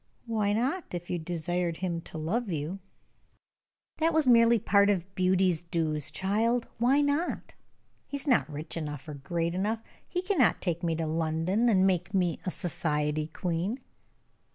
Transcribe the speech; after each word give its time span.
"Why 0.25 0.51
not, 0.51 0.95
if 0.95 1.11
you 1.11 1.19
desired 1.19 1.77
him 1.77 2.01
to 2.09 2.17
love 2.17 2.49
you?" 2.51 2.79
"That 3.97 4.15
was 4.15 4.27
merely 4.27 4.57
part 4.57 4.89
of 4.89 5.13
beauty's 5.13 5.61
dues, 5.61 6.09
child. 6.09 6.65
Why 6.79 7.01
not? 7.01 7.53
He 8.07 8.17
is 8.17 8.27
not 8.27 8.51
rich 8.51 8.75
enough, 8.75 9.07
or 9.07 9.13
great 9.13 9.53
enough; 9.53 9.83
he 10.09 10.23
cannot 10.23 10.59
take 10.59 10.81
me 10.81 10.95
to 10.95 11.05
London, 11.05 11.69
and 11.69 11.85
make 11.85 12.15
me 12.15 12.39
a 12.47 12.49
society 12.49 13.27
queen." 13.27 13.79